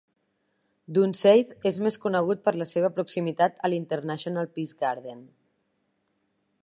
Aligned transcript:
Dunseith 0.97 1.51
és 1.71 1.77
més 1.87 1.99
conegut 2.05 2.41
per 2.49 2.53
la 2.61 2.67
seva 2.69 2.91
proximitat 2.95 3.61
al 3.69 3.77
International 3.81 4.51
Peace 4.57 4.81
Garden. 4.83 5.23